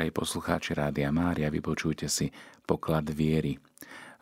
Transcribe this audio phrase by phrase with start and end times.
[0.00, 2.32] Drahí poslucháči Rádia Mária, vypočujte si
[2.64, 3.60] poklad viery.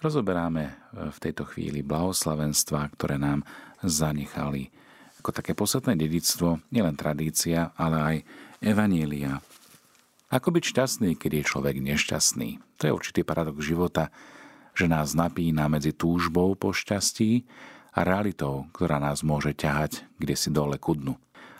[0.03, 0.73] Rozoberáme e,
[1.07, 3.47] v tejto chvíli blahoslavenstva, ktoré nám
[3.87, 4.75] zanechali
[5.22, 8.17] ako také posledné dedictvo, nielen tradícia, ale aj
[8.59, 9.38] evanielia.
[10.35, 12.58] Ako byť šťastný, keď je človek nešťastný?
[12.83, 14.10] To je určitý paradox života,
[14.74, 17.47] že nás napína medzi túžbou po šťastí
[17.95, 21.15] a realitou, ktorá nás môže ťahať kde si dole ku dnu.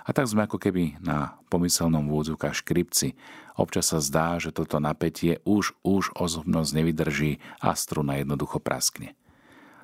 [0.09, 3.13] A tak sme ako keby na pomyselnom vôdzovka škripci.
[3.61, 9.13] Občas sa zdá, že toto napätie už, už osobnosť nevydrží a struna jednoducho praskne.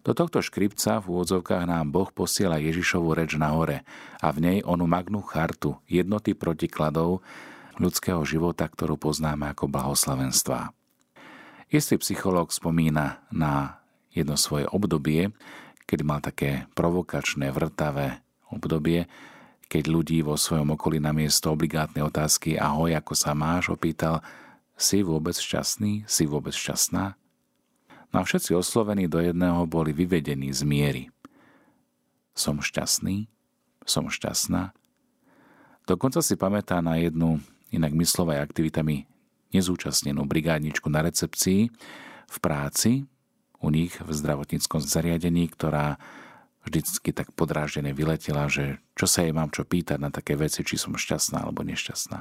[0.01, 3.84] Do tohto škripca v úvodzovkách nám Boh posiela Ježišovu reč na hore
[4.20, 7.20] a v nej onu magnú chartu jednoty protikladov
[7.77, 10.73] ľudského života, ktorú poznáme ako blahoslavenstvá.
[11.68, 13.80] Istý psychológ spomína na
[14.12, 15.32] jedno svoje obdobie,
[15.84, 19.09] kedy mal také provokačné, vrtavé obdobie,
[19.68, 24.20] keď ľudí vo svojom okolí na miesto obligátnej otázky ahoj, ako sa máš, opýtal
[24.74, 27.14] si vôbec šťastný, si vôbec šťastná?
[28.15, 31.04] No a všetci oslovení do jedného boli vyvedení z miery.
[32.34, 33.26] Som šťastný?
[33.82, 34.71] Som šťastná?
[35.84, 37.43] Dokonca si pamätá na jednu
[37.74, 39.10] inak myslovej aktivitami
[39.54, 41.71] nezúčastnenú brigádničku na recepcii
[42.26, 43.04] v práci
[43.62, 45.99] u nich v zdravotníckom zariadení, ktorá
[46.65, 50.80] vždycky tak podráždené vyletela, že čo sa jej mám čo pýtať na také veci, či
[50.80, 52.18] som šťastná alebo nešťastná.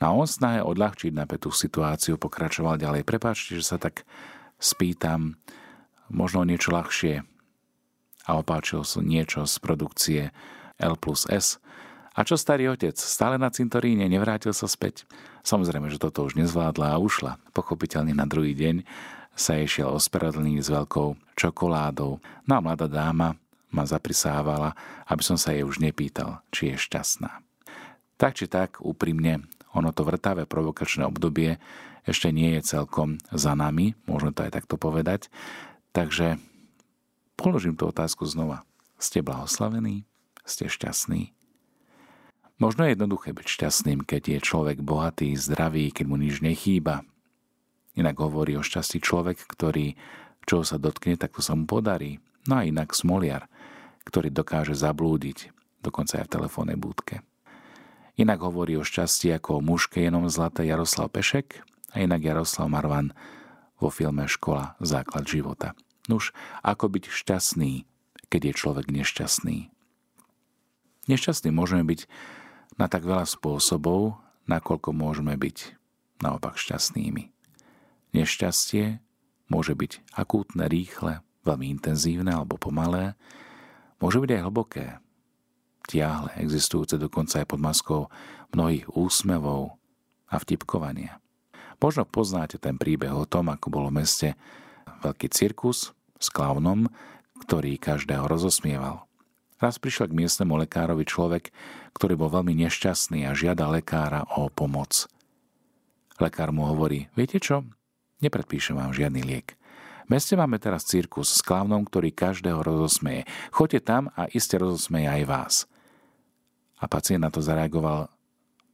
[0.00, 3.06] No a on snahe odľahčiť napätú situáciu pokračoval ďalej.
[3.06, 4.02] Prepáčte, že sa tak
[4.58, 5.38] spýtam,
[6.10, 7.22] možno niečo ľahšie
[8.26, 10.22] a opáčil som niečo z produkcie
[10.78, 11.58] L plus S.
[12.12, 12.94] A čo starý otec?
[12.94, 15.08] Stále na cintoríne, nevrátil sa späť?
[15.42, 17.40] Samozrejme, že toto už nezvládla a ušla.
[17.56, 18.84] Pochopiteľne na druhý deň
[19.32, 22.20] sa jej šiel ospravedlniť s veľkou čokoládou.
[22.46, 23.32] No a mladá dáma
[23.72, 24.76] ma zaprisávala,
[25.08, 27.40] aby som sa jej už nepýtal, či je šťastná.
[28.20, 31.58] Tak či tak, úprimne, ono to vrtavé provokačné obdobie
[32.06, 35.32] ešte nie je celkom za nami, môžeme to aj takto povedať.
[35.96, 36.38] Takže
[37.34, 38.66] položím tú otázku znova.
[39.00, 40.06] Ste blahoslavení?
[40.46, 41.34] Ste šťastní?
[42.62, 47.02] Možno je jednoduché byť šťastným, keď je človek bohatý, zdravý, keď mu nič nechýba.
[47.98, 49.98] Inak hovorí o šťastí človek, ktorý
[50.46, 52.18] čo sa dotkne, tak to sa mu podarí.
[52.50, 53.46] No a inak smoliar,
[54.06, 57.22] ktorý dokáže zablúdiť, dokonca aj v telefónnej búdke.
[58.20, 61.64] Inak hovorí o šťastí ako o mužke jenom zlaté Jaroslav Pešek
[61.96, 63.16] a inak Jaroslav Marvan
[63.80, 65.72] vo filme Škola základ života.
[66.06, 67.88] Nuž, ako byť šťastný,
[68.28, 69.72] keď je človek nešťastný?
[71.08, 72.06] Nešťastný môžeme byť
[72.78, 75.78] na tak veľa spôsobov, nakoľko môžeme byť
[76.22, 77.32] naopak šťastnými.
[78.12, 79.00] Nešťastie
[79.50, 83.18] môže byť akútne, rýchle, veľmi intenzívne alebo pomalé,
[84.02, 84.86] môže byť aj hlboké,
[85.86, 88.02] tiahle, existujúce dokonca aj pod maskou
[88.50, 89.78] mnohých úsmevov
[90.26, 91.22] a vtipkovania.
[91.78, 94.28] Možno poznáte ten príbeh o tom, ako bolo v meste
[95.06, 96.90] veľký cirkus s klaunom,
[97.42, 99.06] ktorý každého rozosmieval.
[99.62, 101.54] Raz prišiel k miestnemu lekárovi človek,
[101.94, 105.06] ktorý bol veľmi nešťastný a žiada lekára o pomoc.
[106.18, 107.66] Lekár mu hovorí, viete čo,
[108.22, 109.54] nepredpíšem vám žiadny liek
[110.08, 113.28] meste máme teraz cirkus s klaunom, ktorý každého rozosmeje.
[113.50, 115.54] Choďte tam a iste rozosmeje aj vás.
[116.82, 118.10] A pacient na to zareagoval,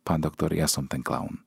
[0.07, 1.45] pán doktor, ja som ten klaun.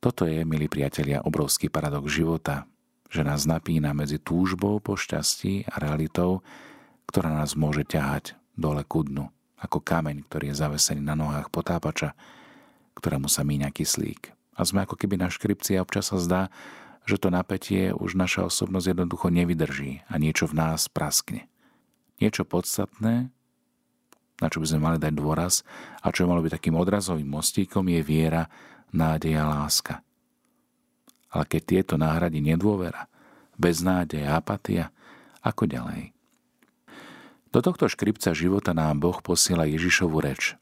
[0.00, 2.64] Toto je, milí priatelia, obrovský paradox života,
[3.12, 6.40] že nás napína medzi túžbou po šťastí a realitou,
[7.04, 9.28] ktorá nás môže ťahať dole ku dnu,
[9.60, 12.16] ako kameň, ktorý je zavesený na nohách potápača,
[12.96, 14.32] ktorému sa míňa kyslík.
[14.56, 16.42] A sme ako keby na škripci a občas sa zdá,
[17.08, 21.48] že to napätie už naša osobnosť jednoducho nevydrží a niečo v nás praskne.
[22.20, 23.32] Niečo podstatné,
[24.40, 25.64] na čo by sme mali dať dôraz
[26.00, 28.48] a čo malo byť takým odrazovým mostíkom je viera,
[28.92, 30.04] nádej a láska.
[31.30, 33.06] Ale keď tieto náhradí nedôvera,
[33.56, 34.90] beznádej a apatia,
[35.40, 36.12] ako ďalej?
[37.50, 40.54] Do tohto škripca života nám Boh posiela Ježišovu reč.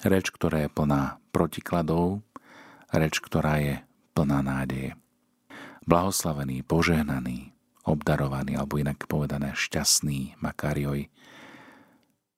[0.00, 2.24] Reč, ktorá je plná protikladov,
[2.92, 3.74] reč, ktorá je
[4.16, 4.96] plná nádeje
[5.86, 7.54] blahoslavený, požehnaný,
[7.86, 11.06] obdarovaný, alebo inak povedané šťastný Makarioj.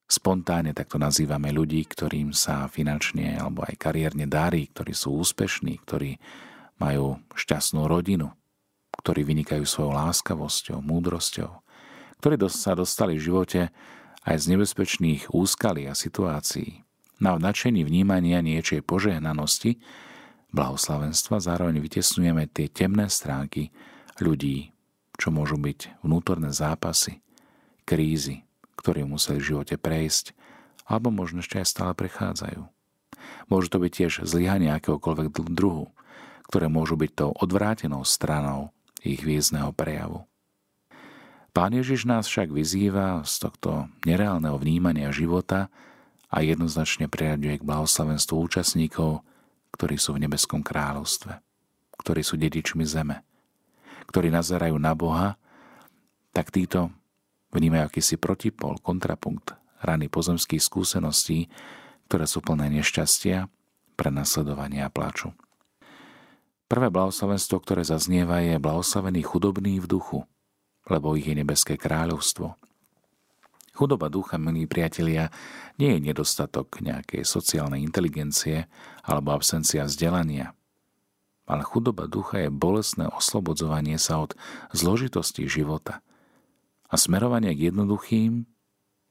[0.09, 6.17] Spontánne takto nazývame ľudí, ktorým sa finančne alebo aj kariérne darí, ktorí sú úspešní, ktorí
[6.81, 8.33] majú šťastnú rodinu,
[9.01, 11.51] ktorí vynikajú svojou láskavosťou, múdrosťou,
[12.21, 13.61] ktorí sa dostali v živote
[14.25, 16.85] aj z nebezpečných úskalí a situácií.
[17.19, 19.77] Na nadšení vnímania niečej požehnanosti
[20.53, 23.69] blahoslavenstva zároveň vytesňujeme tie temné stránky
[24.17, 24.73] ľudí,
[25.19, 27.21] čo môžu byť vnútorné zápasy,
[27.83, 28.47] krízy,
[28.79, 30.31] ktoré museli v živote prejsť,
[30.89, 32.65] alebo možno ešte aj stále prechádzajú.
[33.51, 35.91] Môžu to byť tiež zlyhania akéhokoľvek druhu,
[36.49, 38.73] ktoré môžu byť tou odvrátenou stranou
[39.05, 40.25] ich význeho prejavu.
[41.53, 45.67] Pán Ježiš nás však vyzýva z tohto nereálneho vnímania života
[46.29, 49.25] a jednoznačne priraďuje k blahoslavenstvu účastníkov,
[49.75, 51.39] ktorí sú v nebeskom kráľovstve,
[51.99, 53.21] ktorí sú dedičmi zeme,
[54.09, 55.35] ktorí nazerajú na Boha,
[56.33, 56.93] tak títo
[57.53, 61.49] vnímajú akýsi protipol, kontrapunkt rany pozemských skúseností,
[62.09, 63.47] ktoré sú plné nešťastia,
[63.95, 65.35] prenasledovania a plaču.
[66.69, 70.19] Prvé blahoslavenstvo, ktoré zaznieva, je blahoslavený chudobný v duchu,
[70.85, 72.53] lebo ich je nebeské kráľovstvo.
[73.79, 75.31] Chudoba ducha, milí priatelia,
[75.79, 78.67] nie je nedostatok nejakej sociálnej inteligencie
[79.07, 80.51] alebo absencia vzdelania.
[81.47, 84.35] Ale chudoba ducha je bolestné oslobodzovanie sa od
[84.75, 86.03] zložitosti života
[86.91, 88.43] a smerovanie k jednoduchým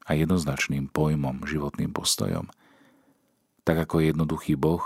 [0.05, 2.53] a jednoznačným pojmom, životným postojom.
[3.65, 4.85] Tak ako jednoduchý Boh,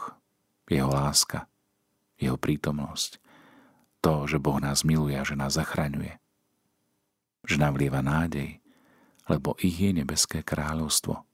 [0.70, 1.50] jeho láska,
[2.22, 3.18] jeho prítomnosť,
[3.98, 6.22] to, že Boh nás miluje a že nás zachraňuje
[7.42, 8.61] že nám vlieva nádej,
[9.32, 11.24] lebo ich je nebeské kráľovstvo.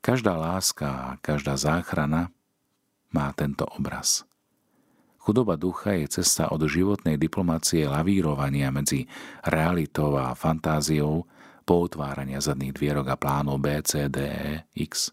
[0.00, 2.32] Každá láska a každá záchrana
[3.12, 4.24] má tento obraz.
[5.20, 9.04] Chudoba ducha je cesta od životnej diplomácie lavírovania medzi
[9.44, 11.28] realitou a fantáziou
[11.68, 15.12] po utvárania zadných dvierok a plánov B, C, D, E, X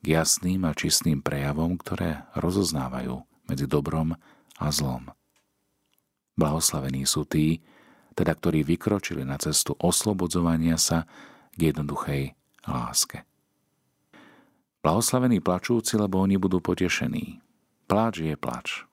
[0.00, 3.20] k jasným a čistým prejavom, ktoré rozoznávajú
[3.50, 4.14] medzi dobrom
[4.56, 5.10] a zlom.
[6.38, 7.60] Blahoslavení sú tí,
[8.20, 11.08] teda ktorí vykročili na cestu oslobodzovania sa
[11.56, 12.36] k jednoduchej
[12.68, 13.24] láske.
[14.84, 17.40] Blahoslavení plačúci, lebo oni budú potešení.
[17.88, 18.84] Pláč je plač.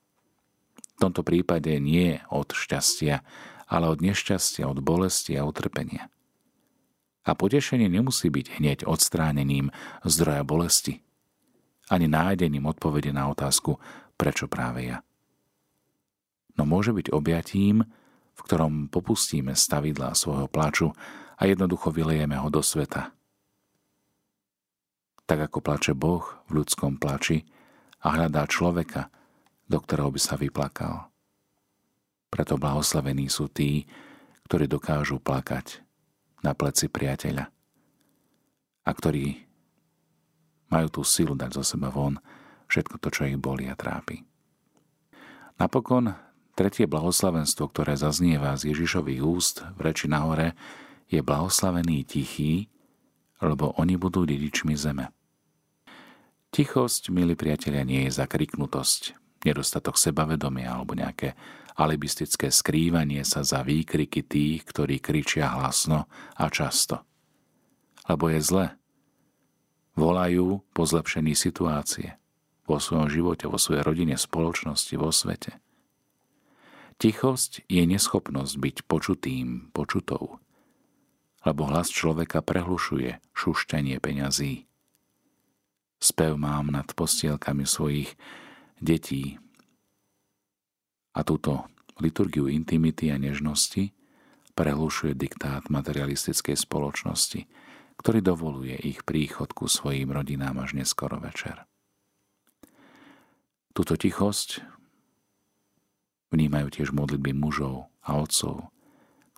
[0.95, 3.19] V tomto prípade nie od šťastia,
[3.67, 6.07] ale od nešťastia, od bolesti a utrpenia.
[7.27, 9.75] A potešenie nemusí byť hneď odstránením
[10.07, 11.03] zdroja bolesti,
[11.91, 13.75] ani nájdením odpovede na otázku,
[14.15, 15.03] prečo práve ja.
[16.55, 17.83] No môže byť objatím,
[18.37, 20.93] v ktorom popustíme stavidlá svojho plaču
[21.37, 23.09] a jednoducho vylejeme ho do sveta.
[25.27, 27.43] Tak ako plače Boh v ľudskom plači
[28.05, 29.09] a hľadá človeka,
[29.65, 31.09] do ktorého by sa vyplakal.
[32.29, 33.89] Preto blahoslavení sú tí,
[34.47, 35.83] ktorí dokážu plakať
[36.45, 37.45] na pleci priateľa
[38.87, 39.43] a ktorí
[40.71, 42.15] majú tú silu dať zo seba von
[42.67, 44.23] všetko to, čo ich boli a trápi.
[45.57, 46.26] Napokon
[46.57, 50.57] Tretie blahoslavenstvo, ktoré zaznieva z Ježišových úst v reči nahore,
[51.05, 52.65] je blahoslavený tichý,
[53.37, 55.13] lebo oni budú dedičmi zeme.
[56.49, 59.13] Tichosť, milí priatelia, nie je zakriknutosť,
[59.45, 61.37] nedostatok sebavedomia alebo nejaké
[61.77, 67.05] alibistické skrývanie sa za výkriky tých, ktorí kričia hlasno a často.
[68.09, 68.65] Lebo je zle.
[69.93, 72.17] Volajú po zlepšení situácie
[72.65, 75.61] vo svojom živote, vo svojej rodine, spoločnosti, vo svete.
[76.97, 80.41] Tichosť je neschopnosť byť počutým, počutou,
[81.45, 84.65] lebo hlas človeka prehlušuje šušťanie peňazí.
[86.01, 88.17] Spev mám nad postielkami svojich
[88.81, 89.37] detí
[91.13, 91.69] a túto
[92.01, 93.93] liturgiu intimity a nežnosti
[94.57, 97.45] prehlušuje diktát materialistickej spoločnosti,
[97.97, 101.65] ktorý dovoluje ich príchod ku svojim rodinám až neskoro večer.
[103.73, 104.76] Túto tichosť
[106.27, 108.67] Vnímajú tiež modlitby mužov a otcov,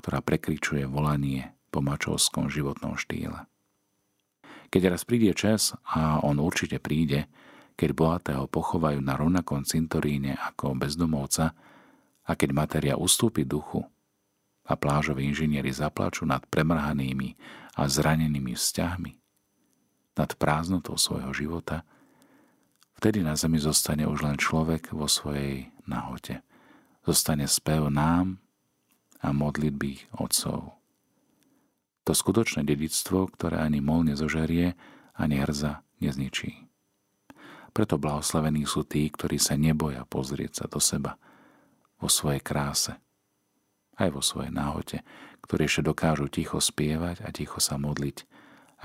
[0.01, 3.45] ktorá prekričuje volanie po mačovskom životnom štýle.
[4.69, 7.29] Keď raz príde čas, a on určite príde,
[7.77, 11.53] keď bohatého pochovajú na rovnakom cintoríne ako bezdomovca
[12.25, 13.85] a keď materia ustúpi duchu
[14.69, 17.33] a plážoví inžinieri zaplačú nad premrhanými
[17.77, 19.11] a zranenými vzťahmi,
[20.17, 21.87] nad prázdnotou svojho života,
[22.99, 26.45] vtedy na zemi zostane už len človek vo svojej nahote
[27.09, 28.37] zostane spev nám
[29.25, 30.77] a modlitby otcov.
[32.05, 34.77] To skutočné dedictvo, ktoré ani mol nezožerie,
[35.17, 36.69] ani hrza nezničí.
[37.73, 41.17] Preto blahoslavení sú tí, ktorí sa neboja pozrieť sa do seba
[41.97, 42.93] vo svojej kráse,
[43.97, 45.01] aj vo svojej náhote,
[45.45, 48.25] ktorí ešte dokážu ticho spievať a ticho sa modliť,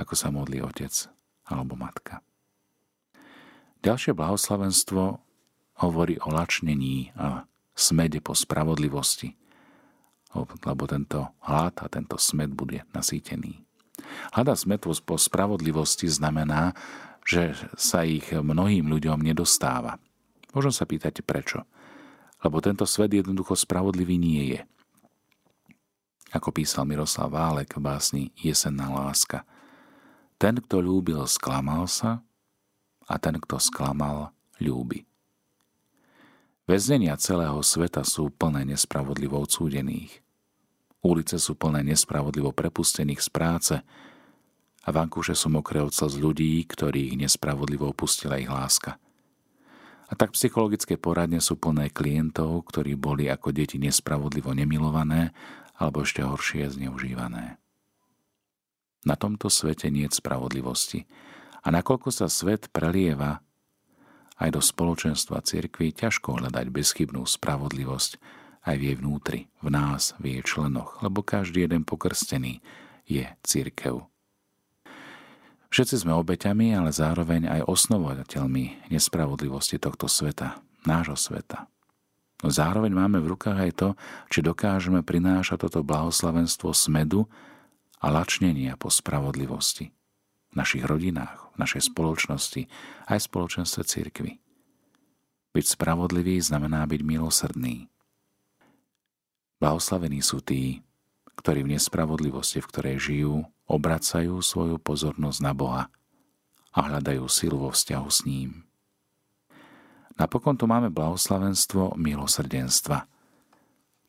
[0.00, 0.93] ako sa modlí otec
[1.45, 2.25] alebo matka.
[3.85, 5.21] Ďalšie blahoslavenstvo
[5.85, 9.35] hovorí o lačnení a smede po spravodlivosti,
[10.35, 13.62] lebo tento hlad a tento smed bude nasýtený.
[14.35, 16.75] Hlad a smed po spravodlivosti znamená,
[17.23, 19.99] že sa ich mnohým ľuďom nedostáva.
[20.54, 21.62] Možno sa pýtať prečo.
[22.45, 24.61] Lebo tento svet jednoducho spravodlivý nie je.
[26.35, 29.47] Ako písal Miroslav Válek v básni Jesenná láska.
[30.37, 32.21] Ten, kto ľúbil, sklamal sa
[33.09, 35.07] a ten, kto sklamal, ľúbi.
[36.64, 40.25] Väznenia celého sveta sú plné nespravodlivo odsúdených.
[41.04, 43.75] Ulice sú plné nespravodlivo prepustených z práce
[44.80, 48.97] a vankúše sú mokré od z ľudí, ktorých nespravodlivo opustila ich láska.
[50.09, 55.37] A tak psychologické poradne sú plné klientov, ktorí boli ako deti nespravodlivo nemilované
[55.76, 57.61] alebo ešte horšie zneužívané.
[59.04, 61.04] Na tomto svete nie je spravodlivosti
[61.61, 63.44] a nakoľko sa svet prelieva
[64.38, 68.18] aj do spoločenstva cirkvi, ťažko hľadať bezchybnú spravodlivosť
[68.64, 72.64] aj v jej vnútri, v nás, v jej členoch, lebo každý jeden pokrstený
[73.04, 74.08] je církev.
[75.68, 81.66] Všetci sme obeťami, ale zároveň aj osnovovateľmi nespravodlivosti tohto sveta, nášho sveta.
[82.44, 83.88] Zároveň máme v rukách aj to,
[84.30, 87.26] či dokážeme prinášať toto blahoslavenstvo smedu
[87.98, 89.90] a lačnenia po spravodlivosti
[90.54, 92.70] v našich rodinách, v našej spoločnosti,
[93.11, 94.32] aj v spoločenstve církvy.
[95.50, 97.90] Byť spravodlivý znamená byť milosrdný.
[99.58, 100.87] Blahoslavení sú tí,
[101.34, 103.34] ktorí v nespravodlivosti, v ktorej žijú,
[103.66, 105.82] obracajú svoju pozornosť na Boha
[106.70, 108.62] a hľadajú silu vo vzťahu s ním.
[110.14, 113.11] Napokon tu máme blahoslavenstvo milosrdenstva.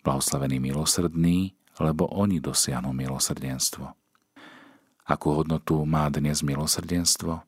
[0.06, 4.05] Blahoslavení milosrdní, lebo oni dosiahnu milosrdenstvo.
[5.06, 7.46] Akú hodnotu má dnes milosrdenstvo?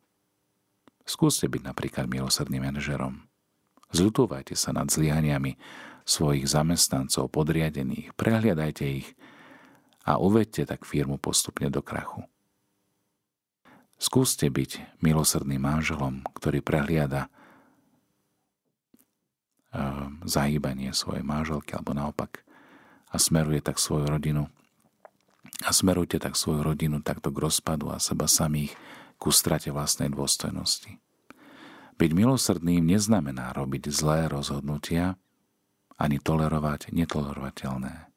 [1.02, 3.26] Skúste byť napríklad milosrdným manažerom.
[3.90, 5.58] Zľutúvajte sa nad zlyhaniami
[6.06, 9.10] svojich zamestnancov, podriadených, prehliadajte ich
[10.06, 12.30] a uvedte tak firmu postupne do krachu.
[13.98, 17.26] Skúste byť milosrdným manželom, ktorý prehliada
[19.74, 22.46] ehm, zahýbanie svojej manželky alebo naopak
[23.10, 24.46] a smeruje tak svoju rodinu
[25.66, 28.78] a smerujte tak svoju rodinu takto k rozpadu a seba samých
[29.18, 31.02] ku strate vlastnej dôstojnosti.
[31.98, 35.18] Byť milosrdným neznamená robiť zlé rozhodnutia,
[35.98, 38.14] ani tolerovať netolerovateľné.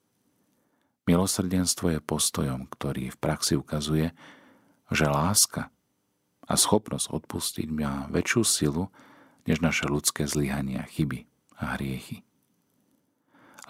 [1.09, 4.13] Milosrdenstvo je postojom, ktorý v praxi ukazuje,
[4.93, 5.73] že láska
[6.45, 8.93] a schopnosť odpustiť má väčšiu silu
[9.49, 11.25] než naše ľudské zlyhania, chyby
[11.57, 12.21] a hriechy.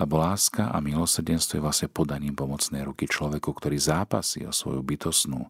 [0.00, 5.44] Lebo láska a milosrdenstvo je vlastne podaním pomocnej ruky človeku, ktorý zápasí o svoju bytosnú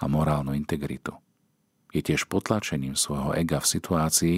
[0.00, 1.12] a morálnu integritu.
[1.92, 4.36] Je tiež potlačením svojho ega v situácii,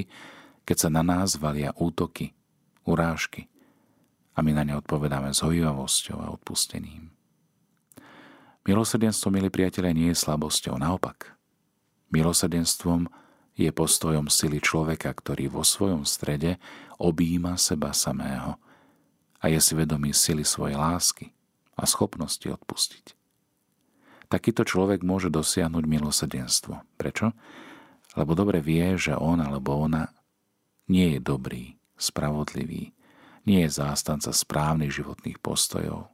[0.66, 2.34] keď sa na nás valia útoky,
[2.82, 3.46] urážky,
[4.34, 7.12] a my na ne odpovedáme s hojivavosťou a odpustením.
[8.66, 11.38] Milosrdenstvo, milí priatelia, nie je slabosťou, naopak.
[12.10, 13.06] Milosrdenstvom
[13.52, 16.56] je postojom sily človeka, ktorý vo svojom strede
[16.96, 18.56] objíma seba samého
[19.42, 21.34] a je si vedomý sily svojej lásky
[21.74, 23.18] a schopnosti odpustiť.
[24.30, 26.80] Takýto človek môže dosiahnuť milosrdenstvo.
[26.96, 27.36] Prečo?
[28.16, 30.08] Lebo dobre vie, že on alebo ona
[30.88, 32.96] nie je dobrý, spravodlivý,
[33.44, 36.08] nie je zástanca správnych životných postojov,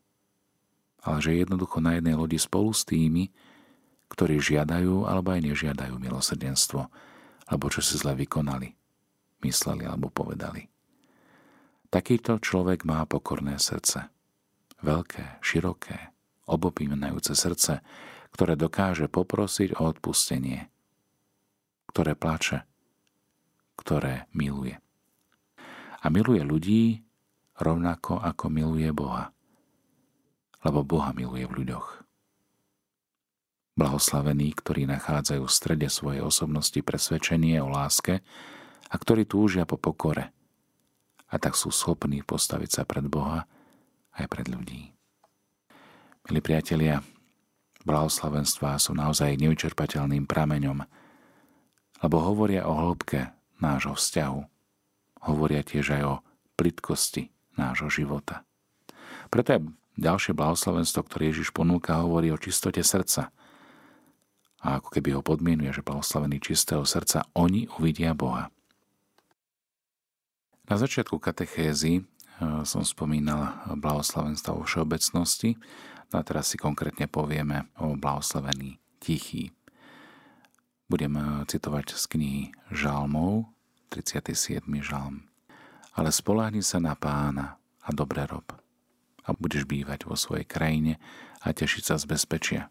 [1.04, 3.30] ale že je jednoducho na jednej lodi spolu s tými,
[4.08, 6.88] ktorí žiadajú alebo aj nežiadajú milosrdenstvo,
[7.48, 8.72] alebo čo si zle vykonali,
[9.44, 10.66] mysleli alebo povedali.
[11.88, 14.12] Takýto človek má pokorné srdce.
[14.84, 16.12] Veľké, široké,
[16.44, 17.80] obopímenajúce srdce,
[18.36, 20.68] ktoré dokáže poprosiť o odpustenie,
[21.88, 22.68] ktoré plače,
[23.80, 24.76] ktoré miluje.
[26.04, 27.08] A miluje ľudí,
[27.56, 29.32] rovnako ako miluje Boha.
[30.60, 32.04] Lebo Boha miluje v ľuďoch.
[33.80, 38.20] Blahoslavení, ktorí nachádzajú v strede svojej osobnosti presvedčenie o láske
[38.92, 40.36] a ktorí túžia po pokore
[41.28, 43.44] a tak sú schopní postaviť sa pred Boha
[44.16, 44.92] aj pred ľudí.
[46.28, 47.00] Milí priatelia,
[47.88, 50.84] blahoslavenstvá sú naozaj nevyčerpateľným prameňom,
[52.04, 54.40] lebo hovoria o hĺbke nášho vzťahu.
[55.28, 56.14] Hovoria tiež aj o
[56.54, 58.46] plitkosti nášho života.
[59.28, 63.34] Preto ďalšie blahoslavenstvo, ktoré Ježiš ponúka, hovorí o čistote srdca.
[64.58, 68.50] A ako keby ho podmienuje, že blahoslavení čistého srdca, oni uvidia Boha.
[70.68, 72.04] Na začiatku katechézy eh,
[72.62, 75.56] som spomínal blahoslavenstvo vo všeobecnosti,
[76.12, 79.50] no a teraz si konkrétne povieme o blahoslavení tichý.
[80.86, 83.48] Budem eh, citovať z knihy Žalmov,
[83.88, 84.60] 37.
[84.84, 85.28] žalm
[85.98, 88.46] ale spoláhni sa na pána a dobre rob.
[89.26, 91.02] A budeš bývať vo svojej krajine
[91.42, 92.70] a tešiť sa z bezpečia.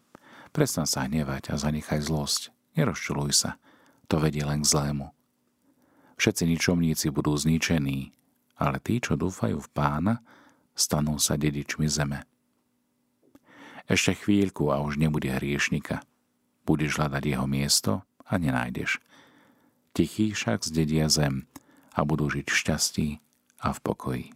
[0.56, 2.48] Prestan sa hnevať a zanechaj zlosť.
[2.80, 3.60] Nerozčuluj sa.
[4.08, 5.12] To vedie len k zlému.
[6.18, 8.10] Všetci ničomníci budú zničení,
[8.58, 10.18] ale tí, čo dúfajú v pána,
[10.74, 12.26] stanú sa dedičmi zeme.
[13.86, 16.02] Ešte chvíľku a už nebude hriešnika.
[16.66, 17.92] Budeš hľadať jeho miesto
[18.26, 19.00] a nenájdeš.
[19.96, 21.48] Tichí však zdedia zem
[21.94, 23.08] a budú žiť v šťastí
[23.64, 24.26] a v pokoji.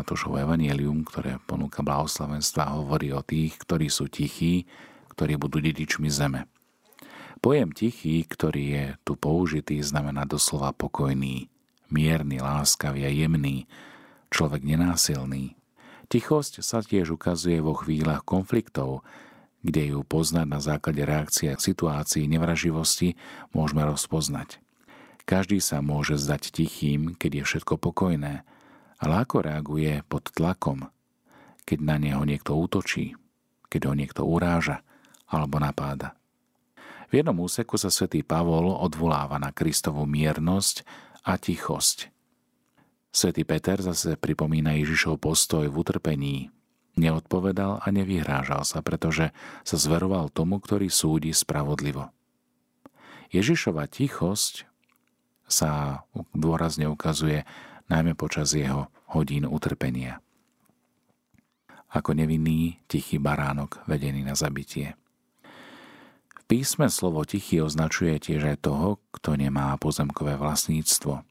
[0.00, 4.66] Matúšovo evanielium, ktoré ponúka blahoslavenstva, hovorí o tých, ktorí sú tichí,
[5.14, 6.50] ktorí budú dedičmi zeme.
[7.44, 11.52] Pojem tichý, ktorý je tu použitý, znamená doslova pokojný,
[11.92, 13.68] mierny, láskavý a jemný,
[14.32, 15.52] človek nenásilný.
[16.08, 19.04] Tichosť sa tiež ukazuje vo chvíľach konfliktov,
[19.60, 23.20] kde ju poznať na základe reakcie situácií nevraživosti
[23.52, 24.64] môžeme rozpoznať.
[25.28, 28.40] Každý sa môže zdať tichým, keď je všetko pokojné,
[28.96, 30.88] ale ako reaguje pod tlakom,
[31.68, 33.20] keď na neho niekto útočí,
[33.68, 34.80] keď ho niekto uráža
[35.28, 36.16] alebo napáda.
[37.08, 40.84] V jednom úseku sa svätý Pavol odvoláva na Kristovú miernosť
[41.24, 42.12] a tichosť.
[43.14, 46.36] Svetý Peter zase pripomína Ježišov postoj v utrpení.
[46.94, 49.30] Neodpovedal a nevyhrážal sa, pretože
[49.62, 52.10] sa zveroval tomu, ktorý súdi spravodlivo.
[53.34, 54.66] Ježišova tichosť
[55.46, 56.02] sa
[56.34, 57.42] dôrazne ukazuje
[57.90, 60.22] najmä počas jeho hodín utrpenia.
[61.94, 64.98] Ako nevinný, tichý baránok vedený na zabitie.
[66.44, 71.24] Písme slovo tichý označuje tiež aj toho, kto nemá pozemkové vlastníctvo.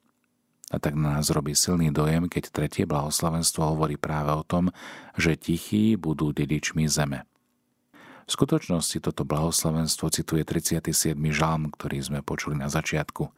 [0.74, 4.74] A tak na nás robí silný dojem, keď tretie blahoslavenstvo hovorí práve o tom,
[5.14, 7.30] že tichí budú dedičmi zeme.
[8.26, 11.14] V skutočnosti toto blahoslavenstvo cituje 37.
[11.30, 13.30] žalm, ktorý sme počuli na začiatku.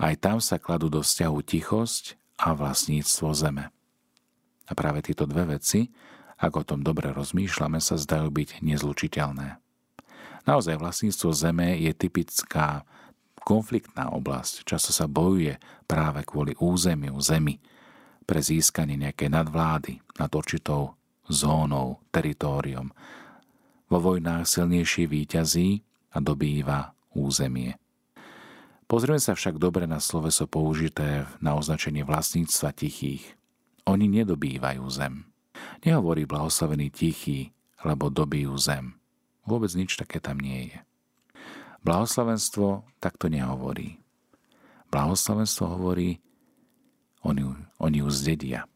[0.00, 3.68] Aj tam sa kladú do vzťahu tichosť a vlastníctvo zeme.
[4.64, 5.92] A práve tieto dve veci,
[6.40, 9.67] ak o tom dobre rozmýšľame, sa zdajú byť nezlučiteľné.
[10.48, 12.88] Naozaj vlastníctvo zeme je typická
[13.44, 14.64] konfliktná oblasť.
[14.64, 17.60] Často sa bojuje práve kvôli územiu zemi
[18.24, 20.96] pre získanie nejakej nadvlády nad určitou
[21.28, 22.88] zónou, teritóriom.
[23.92, 25.84] Vo vojnách silnejší výťazí
[26.16, 27.76] a dobýva územie.
[28.88, 33.36] Pozrieme sa však dobre na sloveso použité na označenie vlastníctva tichých.
[33.84, 35.28] Oni nedobývajú zem.
[35.84, 37.52] Nehovorí blahoslavený tichý,
[37.84, 38.96] lebo dobijú zem.
[39.48, 40.78] Vôbec nič také tam nie je.
[41.88, 43.96] Blahoslavenstvo takto nehovorí.
[44.92, 46.20] Blahoslavenstvo hovorí,
[47.24, 47.48] oni,
[47.80, 48.68] oni ju zdedia.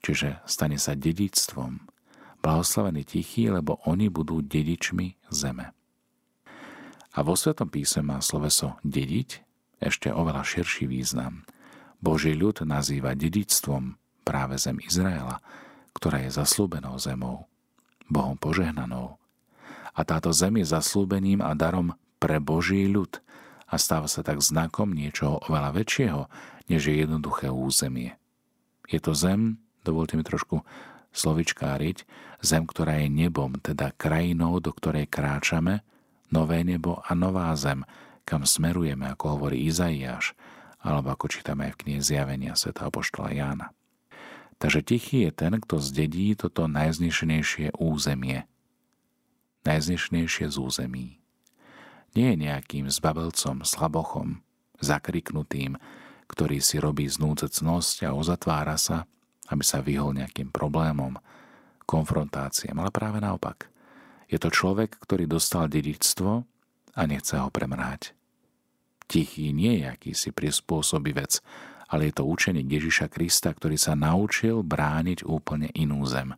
[0.00, 1.84] Čiže stane sa dedictvom.
[2.38, 5.74] Blahoslavení tichí, lebo oni budú dedičmi zeme.
[7.12, 9.42] A vo Svetom písme má sloveso dediť
[9.82, 11.42] ešte oveľa širší význam.
[11.98, 15.42] Boží ľud nazýva dedictvom práve zem Izraela,
[15.98, 17.50] ktorá je zaslúbenou zemou,
[18.06, 19.18] Bohom požehnanou.
[19.98, 23.18] A táto zem je zaslúbením a darom pre Boží ľud
[23.66, 26.22] a stáva sa tak znakom niečoho oveľa väčšieho,
[26.70, 28.14] než je jednoduché územie.
[28.86, 30.62] Je to zem, dovolte mi trošku
[31.10, 32.06] slovičkáriť,
[32.40, 35.82] zem, ktorá je nebom, teda krajinou, do ktorej kráčame,
[36.30, 37.82] nové nebo a nová zem,
[38.22, 40.38] kam smerujeme, ako hovorí Izaiáš,
[40.78, 42.70] alebo ako čítame aj v knihe Zjavenia Sv.
[42.76, 43.74] Apoštola Jána.
[44.62, 48.46] Takže tichý je ten, kto zdedí toto najznešenejšie územie.
[49.68, 51.20] Najznešenejšie z území.
[52.16, 54.40] Nie je nejakým zbabelcom, slabochom,
[54.80, 55.76] zakriknutým,
[56.24, 59.04] ktorý si robí znúdzecnosť a uzatvára sa,
[59.52, 61.20] aby sa vyhol nejakým problémom,
[61.84, 63.68] konfrontáciám, ale práve naopak–
[64.28, 66.30] je to človek, ktorý dostal dedičstvo
[66.94, 68.12] a nechce ho premrhať.
[69.08, 71.40] Tichý nie je akýsi prispôsobivec,
[71.88, 76.36] ale je to učeník Ježiša Krista, ktorý sa naučil brániť úplne inú zem.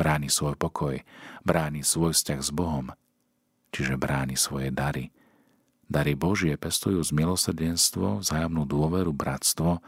[0.00, 0.96] Bráni svoj pokoj,
[1.44, 2.88] bráni svoj vzťah s Bohom,
[3.68, 5.12] čiže bráni svoje dary.
[5.84, 9.84] Dary Božie pestujú z milosrdenstvo, vzájomnú dôveru, bratstvo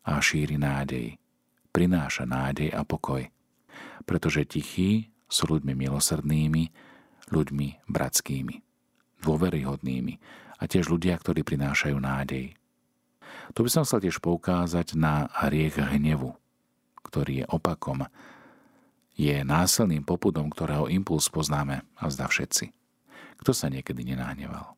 [0.00, 1.20] a šíri nádej.
[1.76, 3.28] Prináša nádej a pokoj.
[4.08, 6.64] Pretože tichý s ľuďmi milosrdnými,
[7.28, 8.56] ľuďmi bratskými,
[9.20, 10.14] dôveryhodnými
[10.56, 12.56] a tiež ľudia, ktorí prinášajú nádej.
[13.52, 16.32] Tu by som chcel tiež poukázať na hriech hnevu,
[17.04, 18.08] ktorý je opakom,
[19.18, 22.72] je násilným popudom, ktorého impuls poznáme a zdá všetci.
[23.40, 24.76] Kto sa niekedy nenahneval?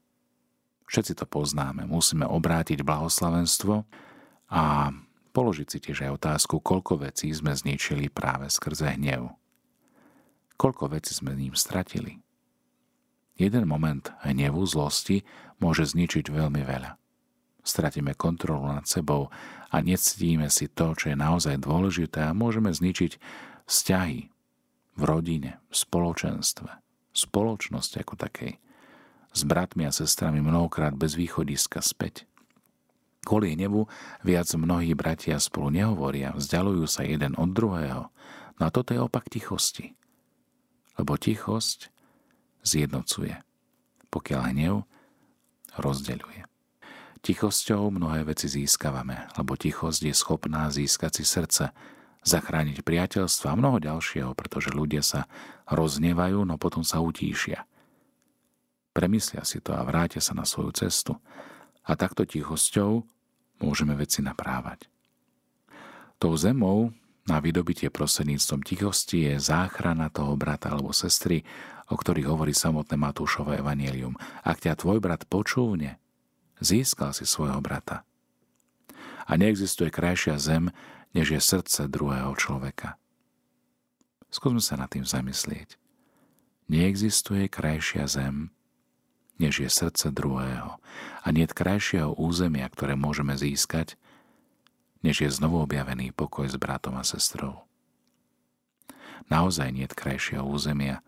[0.87, 3.75] Všetci to poznáme, musíme obrátiť blahoslavenstvo
[4.53, 4.93] a
[5.33, 9.33] položiť si tiež aj otázku, koľko vecí sme zničili práve skrze hnev.
[10.61, 12.21] Koľko vecí sme ním stratili.
[13.41, 15.25] Jeden moment hnevu, zlosti
[15.57, 17.01] môže zničiť veľmi veľa.
[17.65, 19.33] Stratíme kontrolu nad sebou
[19.73, 23.17] a nectíme si to, čo je naozaj dôležité a môžeme zničiť
[23.67, 24.31] vzťahy
[24.97, 26.71] v rodine, v spoločenstve,
[27.13, 28.59] spoločnosti ako takej,
[29.33, 32.29] s bratmi a sestrami mnohokrát bez východiska späť.
[33.23, 33.87] Kvôli hnevu
[34.27, 38.11] viac mnohí bratia spolu nehovoria, vzdialujú sa jeden od druhého.
[38.59, 39.95] No a toto je opak tichosti
[40.99, 41.89] lebo tichosť
[42.63, 43.41] zjednocuje.
[44.13, 44.75] Pokiaľ hnev
[45.81, 46.45] rozdeľuje.
[47.23, 51.65] Tichosťou mnohé veci získavame, lebo tichosť je schopná získať si srdce,
[52.23, 55.27] zachrániť priateľstva a mnoho ďalšieho, pretože ľudia sa
[55.71, 57.67] roznevajú, no potom sa utíšia.
[58.93, 61.19] Premyslia si to a vrátia sa na svoju cestu.
[61.83, 63.03] A takto tichosťou
[63.59, 64.87] môžeme veci naprávať.
[66.23, 66.95] Tou zemou
[67.27, 71.43] na vydobitie prostredníctvom tichosti je záchrana toho brata alebo sestry,
[71.91, 74.15] o ktorých hovorí samotné Matúšové evanielium.
[74.47, 76.03] Ak ťa tvoj brat počúvne,
[76.63, 78.07] Získal si svojho brata.
[79.27, 80.71] A neexistuje krajšia zem,
[81.13, 82.97] než je srdce druhého človeka.
[84.33, 85.77] Skúsme sa nad tým zamyslieť.
[86.73, 88.49] Neexistuje krajšia zem,
[89.37, 90.81] než je srdce druhého.
[91.21, 94.01] A nie krajšieho územia, ktoré môžeme získať,
[95.05, 97.69] než je znovu objavený pokoj s bratom a sestrou.
[99.29, 101.05] Naozaj nie krajšieho územia,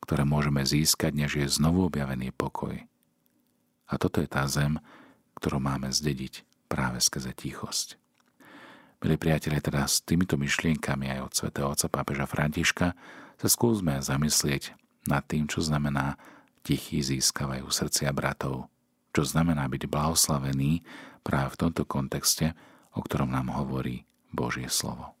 [0.00, 2.86] ktoré môžeme získať, než je znovu objavený pokoj
[3.86, 4.82] a toto je tá zem,
[5.38, 7.94] ktorú máme zdediť práve skrze tichosť.
[8.96, 12.96] Milí priatelia, teda s týmito myšlienkami aj od svätého otca pápeža Františka
[13.36, 14.72] sa skúsme zamyslieť
[15.04, 16.16] nad tým, čo znamená
[16.64, 18.72] tichý získavajú srdcia bratov,
[19.12, 20.80] čo znamená byť blahoslavený
[21.20, 22.56] práve v tomto kontexte,
[22.96, 25.15] o ktorom nám hovorí Božie slovo.